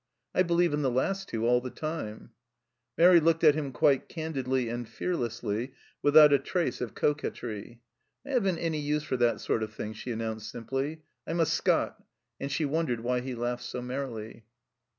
"I 0.33 0.41
believe 0.41 0.73
in 0.73 0.81
the 0.81 0.89
last 0.89 1.29
two 1.29 1.45
all 1.45 1.61
the 1.61 1.69
time!" 1.69 2.31
Mairi 2.97 3.19
looked 3.19 3.43
at 3.43 3.53
him 3.53 3.71
quite 3.71 4.09
candidly 4.09 4.67
and 4.67 4.89
fearlessly, 4.89 5.73
without 6.01 6.33
a 6.33 6.39
trace 6.39 6.81
of 6.81 6.95
coquetry." 6.95 7.81
I 8.25 8.29
haven't 8.31 8.57
any 8.57 8.79
use 8.79 9.03
for 9.03 9.17
that 9.17 9.41
sort 9.41 9.61
of 9.61 9.73
thing," 9.75 9.93
she 9.93 10.11
announced 10.11 10.49
simply; 10.49 11.03
"I'm 11.27 11.39
a 11.39 11.45
Scot," 11.45 12.03
and 12.39 12.51
she 12.51 12.65
wondered 12.65 13.01
why 13.01 13.19
he 13.21 13.35
laughed 13.35 13.61
so 13.63 13.79
merrily. 13.83 14.43